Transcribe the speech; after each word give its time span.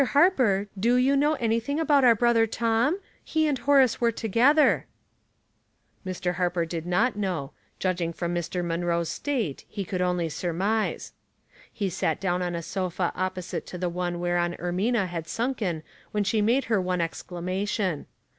Harper, 0.03 0.67
do 0.79 0.95
you 0.95 1.15
know 1.15 1.33
anything 1.35 1.79
about 1.79 2.03
our 2.03 2.15
brother 2.15 2.47
Tom? 2.47 2.99
He 3.23 3.45
and 3.47 3.59
Horace 3.59 4.01
were 4.01 4.11
to 4.11 4.27
gether." 4.27 4.87
Mr. 6.03 6.33
Harper 6.37 6.65
did 6.65 6.87
not 6.87 7.15
know,— 7.15 7.51
judging 7.79 8.11
from 8.11 8.33
Mr. 8.33 8.65
Munroe's 8.65 9.09
state, 9.09 9.63
he 9.69 9.85
could 9.85 10.01
only 10.01 10.27
surmise. 10.27 11.13
He 11.71 11.87
sat 11.87 12.19
down 12.19 12.41
on 12.41 12.55
a 12.55 12.63
sofa 12.63 13.11
opposite 13.13 13.67
to 13.67 13.77
the 13.77 13.89
one 13.89 14.19
whereon 14.19 14.55
Er 14.59 14.71
mina 14.71 15.05
had 15.05 15.27
sunken 15.27 15.83
when 16.09 16.23
she 16.23 16.41
made 16.41 16.63
her 16.63 16.81
one 16.81 16.97
excla 16.97 17.43
mation. 17.43 18.07